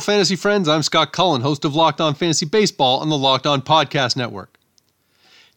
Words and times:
Fantasy 0.00 0.36
friends. 0.36 0.68
I'm 0.68 0.82
Scott 0.82 1.12
Cullen, 1.12 1.40
host 1.40 1.64
of 1.64 1.74
Locked 1.74 2.00
On 2.00 2.14
Fantasy 2.14 2.46
Baseball 2.46 3.00
on 3.00 3.08
the 3.08 3.16
Locked 3.18 3.46
On 3.46 3.60
Podcast 3.62 4.16
Network. 4.16 4.58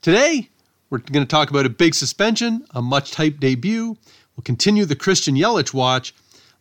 Today, 0.02 0.50
we're 0.90 1.00
going 1.00 1.26
to 1.26 1.30
talk 1.30 1.50
about 1.50 1.66
a 1.66 1.70
big 1.70 1.94
suspension, 1.94 2.66
a 2.72 2.82
much 2.82 3.12
typed 3.12 3.40
debut. 3.40 3.98
We'll 4.36 4.44
continue 4.44 4.86
the 4.86 4.96
Christian 4.96 5.36
Yelich 5.36 5.74
watch, 5.74 6.14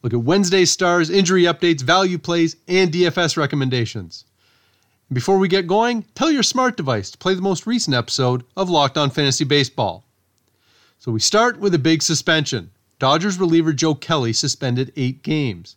look 0.03 0.13
at 0.13 0.21
Wednesday's 0.21 0.71
stars, 0.71 1.11
injury 1.11 1.45
updates, 1.45 1.83
value 1.83 2.19
plays, 2.19 2.57
and 2.69 2.93
DFS 2.93 3.37
recommendations. 3.37 4.25
Before 5.13 5.39
we 5.39 5.49
get 5.49 5.67
going, 5.67 6.05
tell 6.15 6.31
your 6.31 6.43
smart 6.43 6.77
device 6.77 7.11
to 7.11 7.19
play 7.19 7.35
the 7.35 7.43
most 7.43 7.67
recent 7.67 7.97
episode 7.97 8.45
of 8.57 8.71
Locked 8.71 8.99
On 8.99 9.11
Fantasy 9.11 9.45
Baseball. 9.45 10.05
So 10.99 11.13
we 11.13 11.21
start 11.21 11.59
with 11.59 11.75
a 11.75 11.79
big 11.79 12.03
suspension. 12.03 12.71
Dodgers 12.99 13.39
reliever 13.39 13.73
Joe 13.73 13.95
Kelly 13.95 14.33
suspended 14.33 14.93
eight 14.97 15.23
games. 15.23 15.77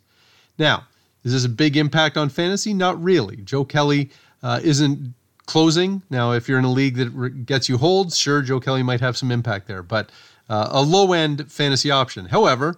Now, 0.58 0.84
is 1.24 1.32
this 1.32 1.44
a 1.44 1.48
big 1.48 1.76
impact 1.76 2.16
on 2.16 2.28
fantasy? 2.28 2.74
Not 2.74 3.02
really. 3.02 3.36
Joe 3.36 3.64
Kelly 3.64 4.10
uh, 4.42 4.60
isn't 4.62 5.14
closing. 5.46 6.02
Now, 6.10 6.32
if 6.32 6.48
you're 6.48 6.58
in 6.58 6.64
a 6.64 6.72
league 6.72 6.96
that 6.96 7.46
gets 7.46 7.68
you 7.68 7.78
holds, 7.78 8.16
sure, 8.16 8.42
Joe 8.42 8.60
Kelly 8.60 8.82
might 8.82 9.00
have 9.00 9.16
some 9.16 9.30
impact 9.30 9.66
there, 9.66 9.82
but 9.82 10.10
uh, 10.48 10.68
a 10.70 10.82
low 10.82 11.12
end 11.12 11.50
fantasy 11.50 11.90
option. 11.90 12.26
However, 12.26 12.76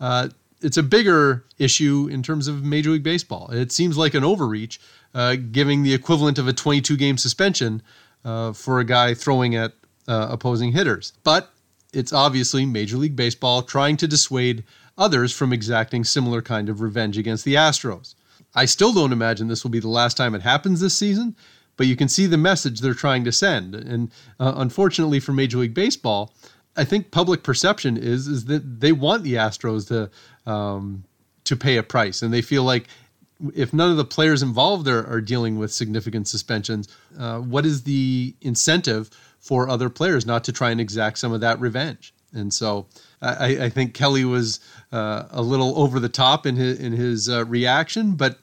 uh, 0.00 0.28
it's 0.62 0.76
a 0.76 0.82
bigger 0.82 1.44
issue 1.58 2.08
in 2.10 2.22
terms 2.22 2.48
of 2.48 2.62
Major 2.62 2.90
League 2.90 3.02
Baseball. 3.02 3.50
It 3.50 3.72
seems 3.72 3.96
like 3.96 4.14
an 4.14 4.24
overreach, 4.24 4.80
uh, 5.14 5.36
giving 5.50 5.82
the 5.82 5.94
equivalent 5.94 6.38
of 6.38 6.48
a 6.48 6.52
22 6.52 6.96
game 6.96 7.18
suspension 7.18 7.82
uh, 8.24 8.52
for 8.52 8.80
a 8.80 8.84
guy 8.84 9.14
throwing 9.14 9.54
at 9.54 9.72
uh, 10.08 10.28
opposing 10.30 10.72
hitters. 10.72 11.12
But 11.24 11.50
it's 11.92 12.12
obviously 12.12 12.66
Major 12.66 12.96
League 12.96 13.16
Baseball 13.16 13.62
trying 13.62 13.96
to 13.98 14.08
dissuade 14.08 14.64
others 14.98 15.32
from 15.32 15.52
exacting 15.52 16.04
similar 16.04 16.42
kind 16.42 16.68
of 16.68 16.80
revenge 16.80 17.18
against 17.18 17.44
the 17.44 17.54
Astros. 17.54 18.14
I 18.54 18.64
still 18.64 18.92
don't 18.92 19.12
imagine 19.12 19.48
this 19.48 19.64
will 19.64 19.70
be 19.70 19.80
the 19.80 19.88
last 19.88 20.16
time 20.16 20.34
it 20.34 20.42
happens 20.42 20.80
this 20.80 20.96
season, 20.96 21.36
but 21.76 21.86
you 21.86 21.96
can 21.96 22.08
see 22.08 22.26
the 22.26 22.38
message 22.38 22.80
they're 22.80 22.94
trying 22.94 23.24
to 23.24 23.32
send. 23.32 23.74
And 23.74 24.10
uh, 24.40 24.54
unfortunately 24.56 25.20
for 25.20 25.32
Major 25.32 25.58
League 25.58 25.74
Baseball, 25.74 26.32
I 26.76 26.84
think 26.84 27.10
public 27.10 27.42
perception 27.42 27.96
is 27.96 28.26
is 28.26 28.44
that 28.46 28.80
they 28.80 28.92
want 28.92 29.22
the 29.22 29.34
Astros 29.34 29.88
to 29.88 30.10
um, 30.50 31.04
to 31.44 31.56
pay 31.56 31.76
a 31.76 31.82
price, 31.82 32.22
and 32.22 32.32
they 32.32 32.42
feel 32.42 32.64
like 32.64 32.88
if 33.54 33.72
none 33.72 33.90
of 33.90 33.96
the 33.96 34.04
players 34.04 34.42
involved 34.42 34.88
are, 34.88 35.06
are 35.06 35.20
dealing 35.20 35.58
with 35.58 35.72
significant 35.72 36.28
suspensions, 36.28 36.88
uh, 37.18 37.38
what 37.38 37.66
is 37.66 37.82
the 37.82 38.34
incentive 38.40 39.10
for 39.38 39.68
other 39.68 39.90
players 39.90 40.26
not 40.26 40.44
to 40.44 40.52
try 40.52 40.70
and 40.70 40.80
exact 40.80 41.18
some 41.18 41.32
of 41.32 41.40
that 41.40 41.60
revenge? 41.60 42.14
And 42.32 42.52
so 42.52 42.86
I, 43.22 43.64
I 43.64 43.68
think 43.70 43.94
Kelly 43.94 44.24
was 44.24 44.60
uh, 44.92 45.24
a 45.30 45.42
little 45.42 45.78
over 45.78 45.98
the 46.00 46.08
top 46.08 46.46
in 46.46 46.56
his 46.56 46.78
in 46.78 46.92
his 46.92 47.28
uh, 47.28 47.44
reaction, 47.46 48.14
but 48.14 48.38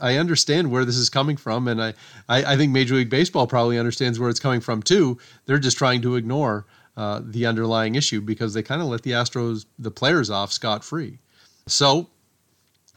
I 0.00 0.16
understand 0.16 0.70
where 0.70 0.84
this 0.84 0.96
is 0.96 1.08
coming 1.08 1.36
from, 1.36 1.68
and 1.68 1.82
I, 1.82 1.94
I, 2.28 2.44
I, 2.54 2.56
think 2.56 2.72
Major 2.72 2.96
League 2.96 3.10
Baseball 3.10 3.46
probably 3.46 3.78
understands 3.78 4.18
where 4.18 4.28
it's 4.28 4.40
coming 4.40 4.60
from 4.60 4.82
too. 4.82 5.18
They're 5.46 5.58
just 5.58 5.78
trying 5.78 6.02
to 6.02 6.16
ignore 6.16 6.66
uh, 6.96 7.20
the 7.24 7.46
underlying 7.46 7.94
issue 7.94 8.20
because 8.20 8.54
they 8.54 8.62
kind 8.62 8.82
of 8.82 8.88
let 8.88 9.02
the 9.02 9.12
Astros, 9.12 9.66
the 9.78 9.90
players, 9.90 10.30
off 10.30 10.52
scot 10.52 10.84
free. 10.84 11.18
So 11.66 12.08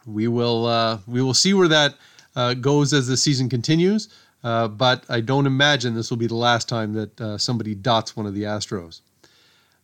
we 0.06 0.28
will 0.28 0.66
uh, 0.66 1.00
we 1.08 1.22
will 1.22 1.34
see 1.34 1.54
where 1.54 1.68
that 1.68 1.96
uh, 2.36 2.54
goes 2.56 2.94
as 2.94 3.08
the 3.08 3.18
season 3.18 3.50
continues. 3.50 4.10
Uh, 4.44 4.68
but 4.68 5.04
I 5.10 5.22
don't 5.22 5.48
imagine 5.48 5.96
this 5.96 6.10
will 6.10 6.18
be 6.18 6.28
the 6.28 6.36
last 6.36 6.70
time 6.70 6.94
that 6.94 7.40
somebody 7.40 7.74
dots 7.76 8.16
one 8.16 8.26
of 8.26 8.34
the 8.34 8.44
Astros. 8.44 9.02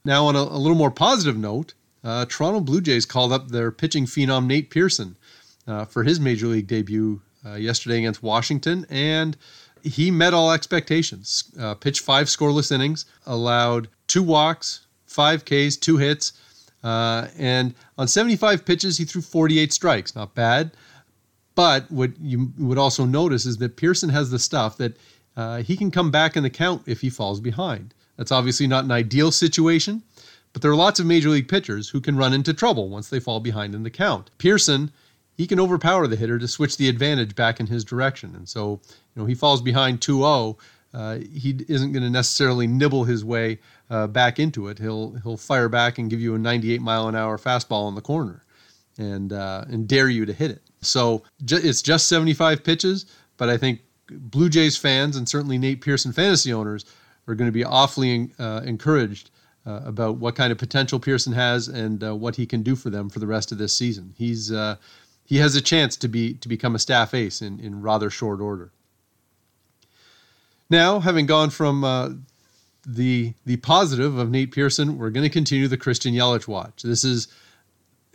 Now, 0.06 0.26
on 0.26 0.36
a, 0.36 0.42
a 0.42 0.60
little 0.60 0.77
more 0.77 0.92
positive 0.92 1.38
note, 1.38 1.73
uh, 2.04 2.26
Toronto 2.26 2.60
Blue 2.60 2.82
Jays 2.82 3.05
called 3.05 3.32
up 3.32 3.50
their 3.50 3.72
pitching 3.72 4.05
phenom 4.05 4.48
Nate 4.48 4.70
Pearson 4.70 5.16
uh, 5.66 5.86
for 5.86 6.04
his 6.04 6.20
major 6.20 6.48
league 6.48 6.67
debut 6.67 7.22
uh, 7.45 7.55
yesterday 7.55 8.00
against 8.00 8.22
Washington, 8.22 8.86
and 8.89 9.38
he 9.82 10.11
met 10.11 10.33
all 10.33 10.52
expectations. 10.52 11.45
Uh, 11.58 11.73
pitched 11.76 12.02
five 12.02 12.27
scoreless 12.27 12.72
innings, 12.72 13.05
allowed 13.26 13.88
two 14.08 14.23
walks, 14.23 14.88
five 15.05 15.45
Ks, 15.45 15.77
two 15.77 15.98
hits, 15.98 16.33
uh, 16.83 17.27
and 17.38 17.73
on 17.98 18.08
75 18.08 18.66
pitches, 18.66 18.98
he 18.98 19.06
threw 19.06 19.22
48 19.22 19.72
strikes. 19.72 20.16
Not 20.16 20.36
bad. 20.36 20.72
But 21.56 21.89
what 21.92 22.11
you 22.20 22.52
would 22.58 22.77
also 22.77 23.06
notice 23.06 23.45
is 23.45 23.58
that 23.58 23.77
Pearson 23.77 24.10
has 24.10 24.32
the 24.32 24.39
stuff 24.39 24.77
that 24.77 24.98
uh, 25.38 25.61
he 25.61 25.77
can 25.77 25.92
come 25.92 26.11
back 26.11 26.36
in 26.36 26.44
the 26.44 26.50
count 26.50 26.83
if 26.88 27.02
he 27.02 27.10
falls 27.10 27.39
behind. 27.39 27.94
That's 28.18 28.32
obviously 28.32 28.68
not 28.68 28.84
an 28.86 28.92
ideal 28.92 29.32
situation, 29.32 30.04
but 30.52 30.62
there 30.62 30.72
are 30.72 30.76
lots 30.76 31.00
of 31.00 31.06
major 31.06 31.30
league 31.30 31.48
pitchers 31.48 31.90
who 31.90 32.00
can 32.00 32.16
run 32.16 32.34
into 32.34 32.54
trouble 32.54 32.90
once 32.90 33.10
they 33.10 33.20
fall 33.20 33.40
behind 33.40 33.74
in 33.74 33.84
the 33.84 33.90
count. 33.90 34.30
Pearson, 34.38 34.92
he 35.36 35.48
can 35.48 35.60
overpower 35.60 36.08
the 36.08 36.16
hitter 36.16 36.38
to 36.38 36.48
switch 36.48 36.78
the 36.78 36.90
advantage 36.90 37.36
back 37.36 37.60
in 37.60 37.68
his 37.68 37.84
direction. 37.84 38.36
And 38.36 38.48
so, 38.48 38.80
you 39.16 39.22
know, 39.22 39.26
he 39.26 39.36
falls 39.36 39.62
behind 39.62 40.02
2 40.02 40.18
0. 40.20 40.58
Uh, 40.94 41.18
he 41.34 41.58
isn't 41.68 41.92
going 41.92 42.04
to 42.04 42.10
necessarily 42.10 42.68
nibble 42.68 43.04
his 43.04 43.26
way 43.26 43.60
uh, 43.90 44.06
back 44.06 44.38
into 44.38 44.68
it. 44.68 44.78
He'll 44.78 45.14
he'll 45.24 45.38
fire 45.38 45.68
back 45.68 45.98
and 45.98 46.08
give 46.08 46.22
you 46.22 46.36
a 46.36 46.38
98 46.38 46.82
mile 46.82 47.08
an 47.08 47.16
hour 47.16 47.40
fastball 47.40 47.90
in 47.90 47.95
the 47.95 48.02
corner, 48.02 48.44
and 49.00 49.34
uh, 49.34 49.66
and 49.68 49.88
dare 49.88 50.08
you 50.08 50.28
to 50.28 50.34
hit 50.34 50.52
it. 50.52 50.62
So 50.82 51.24
ju- 51.45 51.60
it's 51.64 51.82
just 51.82 52.08
75 52.08 52.64
pitches, 52.64 53.08
but 53.38 53.50
I 53.50 53.58
think 53.58 53.80
Blue 54.08 54.50
Jays 54.50 54.78
fans 54.78 55.16
and 55.16 55.28
certainly 55.28 55.58
Nate 55.58 55.82
Pearson 55.82 56.14
fantasy 56.14 56.54
owners 56.54 56.86
are 57.28 57.36
going 57.36 57.48
to 57.48 57.54
be 57.54 57.64
awfully 57.64 58.32
uh, 58.39 58.61
encouraged 58.66 59.30
uh, 59.66 59.82
about 59.86 60.17
what 60.17 60.36
kind 60.36 60.52
of 60.52 60.58
potential 60.58 61.00
Pearson 61.00 61.34
has 61.34 61.67
and 61.67 62.04
uh, 62.04 62.16
what 62.16 62.36
he 62.36 62.45
can 62.45 62.64
do 62.64 62.76
for 62.76 62.89
them 62.89 63.10
for 63.10 63.20
the 63.20 63.28
rest 63.28 63.52
of 63.52 63.58
this 63.58 63.76
season. 63.76 64.14
He's 64.17 64.52
uh, 64.52 64.76
he 65.26 65.38
has 65.38 65.56
a 65.56 65.62
chance 65.62 65.95
to 65.98 66.08
be 66.08 66.33
to 66.36 66.50
become 66.50 66.76
a 66.76 66.80
staff 66.80 67.14
ace 67.14 67.42
in, 67.42 67.60
in 67.60 67.82
rather 67.82 68.10
short 68.10 68.42
order. 68.42 68.72
Now, 70.70 71.00
having 71.00 71.26
gone 71.26 71.50
from 71.50 71.83
uh, 71.83 72.10
the 72.86 73.33
the 73.45 73.58
positive 73.58 74.17
of 74.17 74.30
Nate 74.30 74.52
Pearson, 74.52 74.98
we're 74.98 75.12
going 75.12 75.23
to 75.23 75.33
continue 75.33 75.67
the 75.67 75.78
Christian 75.78 76.14
Yelich 76.14 76.48
watch. 76.48 76.83
This 76.83 77.06
is 77.06 77.30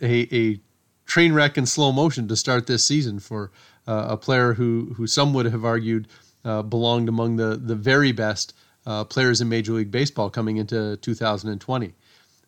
a, 0.01 0.35
a 0.35 0.59
train 1.07 1.33
wreck 1.33 1.57
in 1.57 1.65
slow 1.65 1.91
motion 1.91 2.27
to 2.27 2.35
start 2.35 2.67
this 2.67 2.85
season 2.85 3.19
for 3.19 3.51
uh, 3.87 4.05
a 4.09 4.17
player 4.17 4.53
who 4.53 4.93
who 4.97 5.07
some 5.07 5.33
would 5.33 5.47
have 5.47 5.65
argued 5.65 6.07
belonged 6.43 7.09
among 7.09 7.37
the 7.37 7.55
the 7.55 7.75
very 7.75 8.11
best 8.11 8.53
uh, 8.89 9.03
players 9.03 9.39
in 9.39 9.47
Major 9.47 9.73
League 9.73 9.91
Baseball 9.91 10.31
coming 10.31 10.57
into 10.57 10.97
2020. 10.97 11.93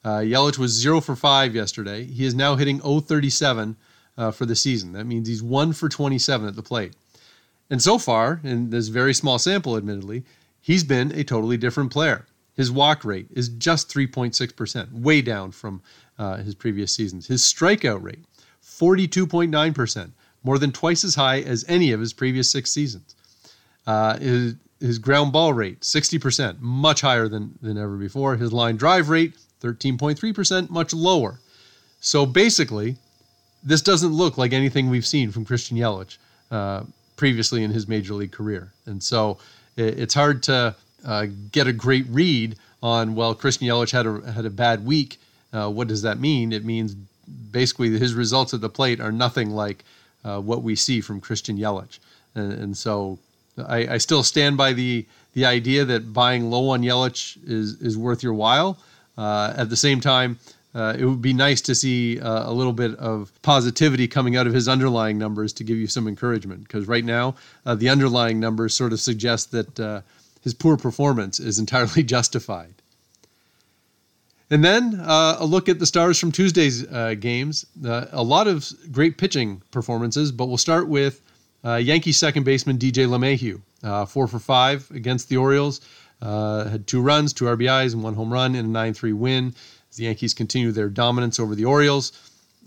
Uh, 0.04 0.10
Yelich 0.18 0.58
was 0.58 0.72
zero 0.72 1.00
for 1.00 1.16
five 1.16 1.54
yesterday. 1.54 2.04
He 2.04 2.26
is 2.26 2.34
now 2.34 2.56
hitting 2.56 2.80
037 2.80 3.78
uh, 4.18 4.32
for 4.32 4.48
the 4.48 4.56
season. 4.56 4.94
That 4.94 5.06
means 5.06 5.28
he's 5.28 5.44
one 5.44 5.72
for 5.72 5.88
27 5.88 6.48
at 6.48 6.56
the 6.56 6.64
plate. 6.64 6.94
And 7.70 7.80
so 7.80 8.00
far, 8.00 8.42
in 8.44 8.72
this 8.72 8.88
very 8.88 9.14
small 9.14 9.38
sample, 9.38 9.78
admittedly, 9.78 10.24
he's 10.60 10.84
been 10.84 11.12
a 11.12 11.24
totally 11.24 11.58
different 11.58 11.92
player. 11.92 12.26
His 12.56 12.72
walk 12.72 13.06
rate 13.06 13.28
is 13.32 13.48
just 13.48 13.88
3.6%, 13.90 14.92
way 14.92 15.22
down 15.22 15.52
from 15.52 15.84
uh, 16.18 16.38
his 16.38 16.56
previous 16.56 16.92
seasons. 16.92 17.28
His 17.28 17.44
strikeout 17.44 18.02
rate, 18.02 18.26
42.9%, 18.64 20.12
more 20.44 20.58
than 20.58 20.72
twice 20.72 21.04
as 21.04 21.14
high 21.14 21.42
as 21.42 21.64
any 21.68 21.92
of 21.92 22.00
his 22.00 22.14
previous 22.14 22.52
six 22.52 22.72
seasons. 22.72 23.16
Uh, 23.86 24.18
his, 24.18 24.56
his 24.82 24.98
ground 24.98 25.32
ball 25.32 25.54
rate, 25.54 25.82
60%, 25.82 26.60
much 26.60 27.02
higher 27.02 27.28
than, 27.28 27.58
than 27.62 27.78
ever 27.78 27.96
before. 27.96 28.36
His 28.36 28.52
line 28.52 28.76
drive 28.76 29.10
rate, 29.10 29.36
13.3%, 29.62 30.70
much 30.70 30.94
lower. 30.94 31.40
So 32.00 32.26
basically, 32.26 32.98
this 33.64 33.82
doesn't 33.82 34.12
look 34.12 34.38
like 34.38 34.54
anything 34.54 34.90
we've 34.90 35.06
seen 35.06 35.32
from 35.32 35.46
Christian 35.46 35.78
Yelich 35.78 36.18
uh, 36.50 36.84
previously 37.16 37.64
in 37.64 37.72
his 37.72 37.88
major 37.88 38.16
league 38.16 38.32
career. 38.32 38.74
And 38.88 39.02
so 39.02 39.38
it, 39.78 40.00
it's 40.00 40.16
hard 40.16 40.42
to 40.44 40.76
uh, 41.06 41.28
get 41.52 41.68
a 41.68 41.74
great 41.74 42.08
read 42.10 42.58
on, 42.82 43.14
well, 43.14 43.36
Christian 43.36 43.68
Yelich 43.68 43.92
had 43.92 44.08
a, 44.08 44.32
had 44.32 44.46
a 44.46 44.50
bad 44.50 44.84
week. 44.84 45.20
Uh, 45.54 45.70
what 45.70 45.88
does 45.88 46.02
that 46.02 46.20
mean? 46.20 46.52
It 46.52 46.66
means 46.66 46.96
basically 47.52 47.90
his 48.00 48.16
results 48.16 48.54
at 48.56 48.62
the 48.62 48.70
plate 48.70 49.00
are 49.00 49.12
nothing 49.12 49.52
like 49.52 49.84
uh, 50.24 50.40
what 50.40 50.64
we 50.64 50.76
see 50.76 51.02
from 51.02 51.22
Christian 51.22 51.58
Yelich. 51.58 52.00
And, 52.34 52.52
and 52.54 52.78
so 52.78 53.20
I, 53.58 53.96
I, 53.96 53.98
still 53.98 54.24
stand 54.24 54.58
by 54.58 54.74
the 54.74 55.06
the 55.34 55.46
idea 55.46 55.86
that 55.86 56.14
buying 56.14 56.50
low 56.50 56.70
on 56.70 56.82
Yelich 56.82 57.38
is 57.46 57.82
is 57.82 57.98
worth 57.98 58.24
your 58.24 58.34
while. 58.34 58.78
Uh, 59.18 59.54
at 59.58 59.70
the 59.70 59.76
same 59.76 60.00
time, 60.00 60.40
uh, 60.74 60.96
it 60.98 61.06
would 61.06 61.22
be 61.22 61.34
nice 61.34 61.62
to 61.62 61.76
see 61.76 62.20
uh, 62.20 62.50
a 62.50 62.54
little 62.54 62.74
bit 62.74 62.96
of 62.96 63.32
positivity 63.42 64.08
coming 64.08 64.38
out 64.38 64.48
of 64.48 64.54
his 64.54 64.70
underlying 64.70 65.18
numbers 65.18 65.52
to 65.54 65.64
give 65.64 65.78
you 65.78 65.88
some 65.88 66.08
encouragement. 66.08 66.64
Because 66.64 66.88
right 66.88 67.04
now, 67.04 67.36
uh, 67.66 67.76
the 67.76 67.90
underlying 67.90 68.40
numbers 68.40 68.74
sort 68.74 68.94
of 68.94 69.00
suggest 69.00 69.52
that 69.52 69.80
uh, 69.80 70.02
his 70.42 70.54
poor 70.54 70.78
performance 70.78 71.40
is 71.40 71.60
entirely 71.66 72.04
justified. 72.04 72.74
And 74.50 74.66
then 74.66 75.00
uh, 75.00 75.38
a 75.40 75.46
look 75.46 75.70
at 75.70 75.80
the 75.80 75.86
stars 75.86 76.20
from 76.20 76.32
Tuesday's 76.32 76.84
games. 77.20 77.66
a 77.84 78.24
lot 78.24 78.48
of 78.48 78.70
great 78.92 79.18
pitching 79.18 79.62
performances, 79.72 80.32
but 80.32 80.48
we'll 80.48 80.58
start 80.58 80.90
with 80.90 81.22
Yankee 81.64 82.12
second 82.12 82.44
baseman 82.44 82.78
DJ 82.78 83.08
LeMahieu, 83.08 84.08
four 84.08 84.28
for 84.28 84.40
five 84.40 84.90
against 84.92 85.30
the 85.30 85.38
Orioles. 85.38 85.82
had 86.22 86.88
two 86.88 87.02
runs, 87.02 87.34
two 87.34 87.46
RBIs, 87.46 87.94
and 87.94 88.04
one 88.04 88.14
home 88.14 88.32
run 88.32 88.56
in 88.56 88.66
a 88.66 88.68
9 88.68 88.94
3 88.94 89.14
win 89.14 89.54
the 89.98 90.04
Yankees 90.04 90.34
continue 90.34 90.72
their 90.72 90.90
dominance 90.90 91.40
over 91.40 91.56
the 91.56 91.66
Orioles. 91.66 92.12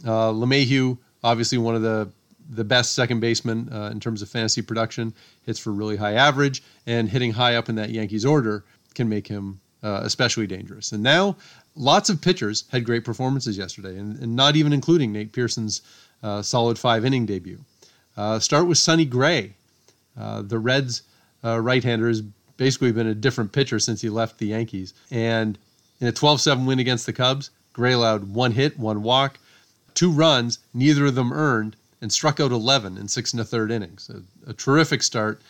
Uh, 0.04 0.30
LeMahieu, 0.30 0.98
obviously 1.22 1.58
one 1.58 1.74
of 1.74 1.82
the 1.82 2.08
the 2.50 2.64
best 2.64 2.92
second 2.92 3.20
baseman 3.20 3.70
uh, 3.72 3.88
in 3.90 3.98
terms 3.98 4.20
of 4.20 4.28
fantasy 4.28 4.60
production, 4.60 5.14
hits 5.46 5.58
for 5.58 5.72
really 5.72 5.96
high 5.96 6.12
average, 6.12 6.62
and 6.86 7.08
hitting 7.08 7.32
high 7.32 7.56
up 7.56 7.70
in 7.70 7.74
that 7.76 7.88
Yankees 7.88 8.26
order 8.26 8.64
can 8.94 9.08
make 9.08 9.26
him 9.26 9.58
uh, 9.82 10.00
especially 10.02 10.46
dangerous. 10.46 10.92
And 10.92 11.02
now, 11.02 11.38
lots 11.74 12.10
of 12.10 12.20
pitchers 12.20 12.64
had 12.70 12.84
great 12.84 13.02
performances 13.02 13.56
yesterday, 13.56 13.96
and, 13.98 14.18
and 14.18 14.36
not 14.36 14.56
even 14.56 14.74
including 14.74 15.10
Nate 15.10 15.32
Pearson's 15.32 15.80
uh, 16.22 16.42
solid 16.42 16.78
five 16.78 17.06
inning 17.06 17.24
debut. 17.24 17.64
Uh, 18.16 18.38
start 18.38 18.66
with 18.66 18.78
Sonny 18.78 19.04
Gray. 19.04 19.54
Uh, 20.18 20.42
the 20.42 20.58
Reds' 20.58 21.02
uh, 21.44 21.60
right 21.60 21.82
hander 21.82 22.08
has 22.08 22.22
basically 22.56 22.92
been 22.92 23.06
a 23.06 23.14
different 23.14 23.52
pitcher 23.52 23.78
since 23.78 24.00
he 24.00 24.08
left 24.08 24.38
the 24.38 24.46
Yankees. 24.46 24.94
And 25.10 25.58
in 26.00 26.06
a 26.06 26.12
12 26.12 26.40
7 26.40 26.66
win 26.66 26.78
against 26.78 27.06
the 27.06 27.12
Cubs, 27.12 27.50
Gray 27.72 27.92
allowed 27.92 28.32
one 28.32 28.52
hit, 28.52 28.78
one 28.78 29.02
walk, 29.02 29.38
two 29.94 30.10
runs, 30.10 30.58
neither 30.72 31.06
of 31.06 31.14
them 31.14 31.32
earned, 31.32 31.76
and 32.00 32.12
struck 32.12 32.38
out 32.38 32.52
11 32.52 32.98
in 32.98 33.08
six 33.08 33.32
and 33.32 33.40
a 33.40 33.44
third 33.44 33.70
innings. 33.70 34.10
A, 34.10 34.50
a 34.50 34.52
terrific 34.52 35.02
start. 35.02 35.40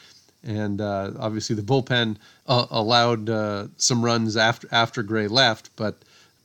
And 0.43 0.81
uh, 0.81 1.13
obviously, 1.19 1.57
the 1.57 1.63
bullpen 1.63 2.17
uh, 2.47 2.67
allowed 2.71 3.31
uh, 3.31 3.67
some 3.79 4.05
runs 4.05 4.37
after 4.37 4.69
after 4.71 5.03
Gray 5.03 5.27
left, 5.27 5.71
but 5.75 5.97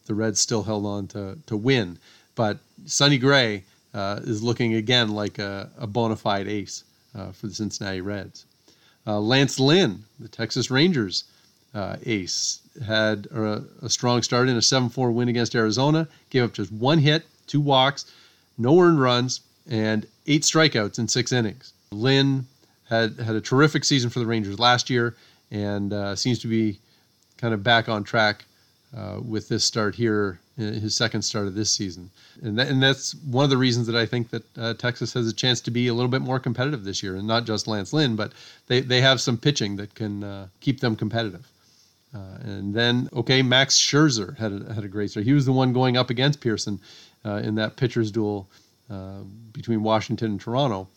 the 0.06 0.16
Reds 0.16 0.39
still 0.39 0.63
held 0.63 0.86
on 0.86 1.07
to, 1.07 1.38
to 1.48 1.57
win. 1.57 2.00
But 2.36 2.60
Sonny 2.86 3.18
Gray 3.18 3.66
uh, 3.94 4.19
is 4.24 4.44
looking 4.44 4.75
again 4.75 5.09
like 5.09 5.39
a, 5.39 5.69
a 5.77 5.88
bona 5.88 6.15
fide 6.15 6.47
ace 6.47 6.83
uh, 7.15 7.31
for 7.31 7.47
the 7.47 7.53
Cincinnati 7.53 8.01
Reds. 8.01 8.45
Uh, 9.07 9.19
Lance 9.19 9.59
Lynn, 9.59 10.03
the 10.19 10.27
Texas 10.27 10.69
Rangers 10.69 11.24
ace, 12.06 12.62
had 12.86 13.27
a, 13.27 13.63
a 13.81 13.89
strong 13.89 14.21
start 14.21 14.50
in 14.50 14.57
a 14.57 14.62
7 14.62 14.89
4 14.89 15.12
win 15.12 15.30
against 15.30 15.56
Arizona, 15.56 16.07
gave 16.30 16.44
up 16.44 16.53
just 16.53 16.71
one 16.71 17.00
hit, 17.00 17.25
two 17.47 17.62
walks, 17.62 18.06
no 18.57 18.80
earned 18.80 19.01
runs, 19.01 19.41
and 19.69 20.06
eight 20.27 20.44
strikeouts 20.44 21.00
in 21.00 21.07
six 21.07 21.31
innings. 21.31 21.74
Lynn 21.92 22.45
had 22.88 23.19
had 23.19 23.35
a 23.35 23.42
terrific 23.42 23.83
season 23.83 24.09
for 24.09 24.19
the 24.19 24.25
Rangers 24.25 24.59
last 24.59 24.89
year, 24.89 25.15
and 25.51 25.94
uh, 25.94 26.15
seems 26.15 26.39
to 26.39 26.47
be 26.47 26.80
kind 27.38 27.53
of 27.53 27.63
back 27.63 27.88
on 27.88 28.03
track 28.03 28.45
uh, 28.95 29.19
with 29.24 29.47
this 29.47 29.63
start 29.63 29.95
here, 29.95 30.39
uh, 30.57 30.63
his 30.63 30.95
second 30.95 31.21
start 31.21 31.47
of 31.47 31.56
this 31.56 31.71
season. 31.71 32.09
And, 32.41 32.57
that, 32.57 32.68
and 32.68 32.81
that's 32.81 33.13
one 33.15 33.44
of 33.44 33.50
the 33.50 33.57
reasons 33.57 33.88
that 33.88 33.95
I 33.95 34.06
think 34.06 34.30
that 34.31 34.57
uh, 34.57 34.74
Texas 34.74 35.13
has 35.13 35.27
a 35.27 35.33
chance 35.33 35.62
to 35.62 35.71
be 35.71 35.88
a 35.88 35.94
little 35.94 36.09
bit 36.09 36.21
more 36.21 36.39
competitive 36.39 36.83
this 36.83 37.03
year, 37.03 37.15
and 37.15 37.27
not 37.27 37.45
just 37.45 37.68
Lance 37.68 37.94
Lynn, 37.94 38.15
but 38.15 38.33
they, 38.68 38.81
they 38.81 39.01
have 39.01 39.21
some 39.21 39.38
pitching 39.38 39.75
that 39.75 39.94
can 39.95 40.24
uh, 40.24 40.47
keep 40.59 40.80
them 40.80 40.95
competitive. 40.95 41.47
Uh, 42.13 42.39
and 42.41 42.74
then, 42.74 43.07
okay, 43.13 43.41
Max 43.44 43.77
Scherzer 43.77 44.36
had 44.38 44.51
a, 44.51 44.74
had 44.74 44.83
a 44.83 44.88
great 44.88 45.12
start. 45.12 45.25
He 45.25 45.33
was 45.33 45.45
the 45.45 45.51
one 45.51 45.74
going 45.74 45.95
up 45.95 46.09
against 46.09 46.42
Pearson 46.42 46.80
in 47.24 47.56
that 47.56 47.75
pitcher's 47.75 48.12
duel 48.12 48.47
between 49.53 49.83
Washington 49.83 50.31
and 50.31 50.42
Toronto. 50.42 50.88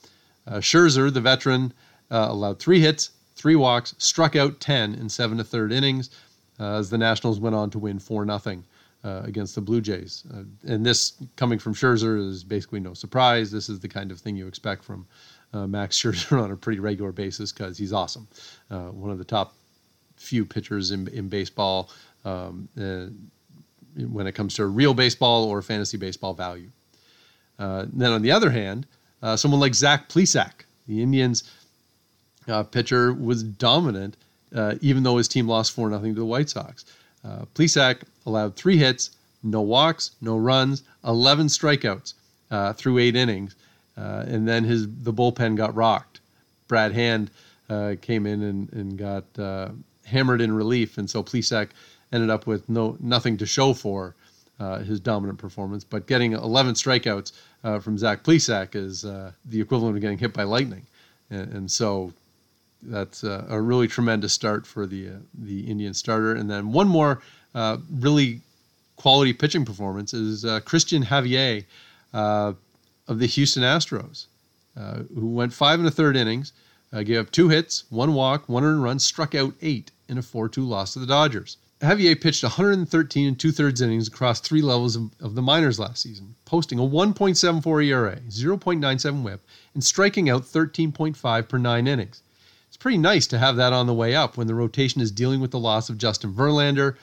Uh, 0.46 0.56
Scherzer, 0.56 1.12
the 1.12 1.20
veteran, 1.20 1.72
uh, 2.10 2.26
allowed 2.30 2.58
three 2.58 2.80
hits, 2.80 3.10
three 3.36 3.56
walks, 3.56 3.94
struck 3.98 4.36
out 4.36 4.60
10 4.60 4.94
in 4.94 5.08
seven 5.08 5.38
to 5.38 5.44
third 5.44 5.72
innings 5.72 6.10
uh, 6.10 6.14
as 6.64 6.90
the 6.90 6.98
Nationals 6.98 7.40
went 7.40 7.54
on 7.54 7.70
to 7.70 7.78
win 7.78 7.98
4 7.98 8.26
0 8.26 8.62
uh, 9.04 9.22
against 9.24 9.54
the 9.54 9.60
Blue 9.60 9.80
Jays. 9.80 10.24
Uh, 10.32 10.42
and 10.64 10.84
this, 10.84 11.14
coming 11.36 11.58
from 11.58 11.74
Scherzer, 11.74 12.18
is 12.18 12.44
basically 12.44 12.80
no 12.80 12.94
surprise. 12.94 13.50
This 13.50 13.68
is 13.68 13.80
the 13.80 13.88
kind 13.88 14.10
of 14.10 14.20
thing 14.20 14.36
you 14.36 14.46
expect 14.46 14.84
from 14.84 15.06
uh, 15.52 15.66
Max 15.66 15.96
Scherzer 16.00 16.42
on 16.42 16.50
a 16.50 16.56
pretty 16.56 16.80
regular 16.80 17.12
basis 17.12 17.52
because 17.52 17.76
he's 17.76 17.92
awesome. 17.92 18.26
one 18.68 19.10
of 19.10 19.18
the 19.18 19.24
top 19.24 19.54
few 20.16 20.44
pitchers 20.44 20.92
in, 20.92 21.08
in 21.08 21.28
baseball 21.28 21.90
um, 22.24 22.68
when 22.74 24.26
it 24.26 24.32
comes 24.32 24.54
to 24.54 24.66
real 24.66 24.94
baseball 24.94 25.44
or 25.44 25.60
fantasy 25.62 25.96
baseball 25.96 26.32
value. 26.32 26.70
then 27.58 28.12
on 28.12 28.22
the 28.22 28.30
other 28.30 28.50
hand, 28.50 28.86
uh, 29.22 29.36
someone 29.36 29.60
like 29.60 29.74
Zach 29.74 30.08
Plesac, 30.08 30.64
the 30.88 31.02
Indians 31.02 31.44
uh, 32.48 32.62
pitcher, 32.64 33.12
was 33.12 33.42
dominant, 33.42 34.16
uh, 34.54 34.74
even 34.80 35.02
though 35.02 35.16
his 35.16 35.28
team 35.28 35.48
lost 35.48 35.72
4 35.72 35.90
0 35.90 36.00
to 36.00 36.12
the 36.14 36.24
White 36.24 36.50
Sox. 36.50 36.84
Uh, 37.24 37.44
allowed 38.26 38.56
three 38.56 38.76
hits, 38.76 39.10
no 39.42 39.60
walks, 39.60 40.12
no 40.20 40.36
runs, 40.36 40.82
11 41.04 41.46
strikeouts 41.46 42.14
uh, 42.50 42.72
through 42.72 42.98
eight 42.98 43.16
innings. 43.16 43.54
Uh, 43.96 44.24
and 44.26 44.48
then 44.48 44.64
his 44.64 44.86
the 45.02 45.12
bullpen 45.12 45.56
got 45.56 45.74
rocked. 45.74 46.20
Brad 46.66 46.92
Hand 46.92 47.30
uh, 47.68 47.94
came 48.00 48.26
in 48.26 48.42
and, 48.42 48.72
and 48.72 48.96
got 48.96 49.24
hammered 50.04 50.40
in 50.40 50.52
relief, 50.52 50.98
and 50.98 51.08
so 51.08 51.22
Plesac 51.22 51.68
ended 52.12 52.30
up 52.30 52.46
with 52.46 52.68
no 52.68 52.96
nothing 53.00 53.36
to 53.38 53.46
show 53.46 53.72
for 53.72 54.14
uh, 54.60 54.78
his 54.80 55.00
dominant 55.00 55.38
performance. 55.38 55.84
But 55.84 56.06
getting 56.06 56.32
11 56.32 56.74
strikeouts 56.74 57.32
uh, 57.64 57.78
from 57.78 57.98
Zach 57.98 58.22
Plesac 58.22 58.74
is 58.74 59.04
uh, 59.04 59.32
the 59.46 59.60
equivalent 59.60 59.96
of 59.96 60.02
getting 60.02 60.18
hit 60.18 60.32
by 60.32 60.44
lightning, 60.44 60.86
and, 61.30 61.52
and 61.52 61.70
so 61.70 62.12
that's 62.82 63.24
a, 63.24 63.46
a, 63.48 63.60
really 63.60 63.88
tremendous 63.88 64.32
start 64.32 64.66
for 64.66 64.86
the 64.86 65.08
uh, 65.08 65.12
the 65.34 65.60
Indian 65.60 65.94
starter. 65.94 66.34
And 66.34 66.50
then 66.50 66.72
one 66.72 66.88
more 66.88 67.22
uh, 67.54 67.78
really 67.90 68.40
quality 68.96 69.32
pitching 69.32 69.64
performance 69.64 70.14
is 70.14 70.44
uh, 70.44 70.60
Cristian 70.60 71.04
Javier 71.04 71.64
of 72.12 73.18
the 73.18 73.26
Houston 73.26 73.62
Astros, 73.62 74.26
who 75.14 75.28
went 75.28 75.52
five 75.52 75.78
and 75.78 75.88
a 75.88 75.90
third 75.90 76.16
innings. 76.16 76.52
gave 76.92 77.18
up 77.18 77.30
two 77.30 77.48
hits, 77.48 77.84
one 77.90 78.14
walk, 78.14 78.48
one 78.48 78.64
earned 78.64 78.82
run, 78.82 78.98
struck 78.98 79.34
out 79.34 79.54
eight 79.62 79.90
in 80.08 80.18
a 80.18 80.22
4 80.22 80.48
2 80.48 80.62
loss 80.62 80.92
to 80.92 80.98
the 80.98 81.06
Dodgers. 81.06 81.56
Javier 81.82 82.20
pitched 82.20 82.44
113 82.44 83.26
and 83.26 83.38
two 83.38 83.50
thirds 83.50 83.80
innings 83.80 84.06
across 84.06 84.38
three 84.38 84.62
levels 84.62 84.94
of, 84.94 85.10
of, 85.20 85.34
the 85.34 85.42
minors 85.42 85.80
last 85.80 86.00
season, 86.00 86.36
posting 86.44 86.78
a 86.78 86.82
1.74 86.82 87.86
ERA, 87.86 88.20
0.97 88.28 89.22
whip, 89.24 89.40
and 89.74 89.82
striking 89.82 90.30
out 90.30 90.44
13.5 90.44 91.48
per 91.48 91.58
nine 91.58 91.88
innings. 91.88 92.22
Pretty 92.82 92.98
nice 92.98 93.28
to 93.28 93.38
have 93.38 93.54
that 93.58 93.72
on 93.72 93.86
the 93.86 93.94
way 93.94 94.16
up 94.16 94.36
when 94.36 94.48
the 94.48 94.56
rotation 94.56 95.00
is 95.00 95.12
dealing 95.12 95.40
with 95.40 95.52
the 95.52 95.58
loss 95.60 95.88
of 95.88 95.98
Justin 95.98 96.34
Verlander, 96.34 96.96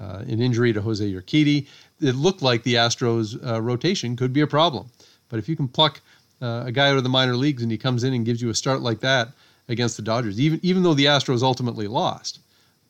uh, 0.00 0.22
an 0.26 0.40
injury 0.40 0.72
to 0.72 0.80
Jose 0.80 1.04
Urquidy. 1.12 1.66
It 2.00 2.14
looked 2.14 2.40
like 2.40 2.62
the 2.62 2.76
Astros' 2.76 3.36
uh, 3.46 3.60
rotation 3.60 4.16
could 4.16 4.32
be 4.32 4.40
a 4.40 4.46
problem. 4.46 4.88
But 5.28 5.38
if 5.38 5.46
you 5.46 5.54
can 5.54 5.68
pluck 5.68 6.00
uh, 6.40 6.62
a 6.64 6.72
guy 6.72 6.88
out 6.88 6.96
of 6.96 7.02
the 7.02 7.10
minor 7.10 7.36
leagues 7.36 7.62
and 7.62 7.70
he 7.70 7.76
comes 7.76 8.02
in 8.02 8.14
and 8.14 8.24
gives 8.24 8.40
you 8.40 8.48
a 8.48 8.54
start 8.54 8.80
like 8.80 9.00
that 9.00 9.28
against 9.68 9.98
the 9.98 10.02
Dodgers, 10.02 10.40
even 10.40 10.58
even 10.62 10.82
though 10.82 10.94
the 10.94 11.04
Astros 11.04 11.42
ultimately 11.42 11.86
lost, 11.86 12.38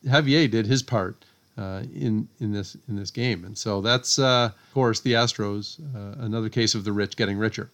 Javier 0.06 0.48
did 0.48 0.66
his 0.66 0.84
part 0.84 1.24
uh, 1.58 1.82
in 1.92 2.28
in 2.38 2.52
this 2.52 2.76
in 2.88 2.94
this 2.94 3.10
game. 3.10 3.44
And 3.44 3.58
so 3.58 3.80
that's 3.80 4.20
uh, 4.20 4.52
of 4.54 4.72
course 4.72 5.00
the 5.00 5.14
Astros, 5.14 5.80
uh, 5.96 6.24
another 6.24 6.48
case 6.48 6.76
of 6.76 6.84
the 6.84 6.92
rich 6.92 7.16
getting 7.16 7.38
richer. 7.38 7.70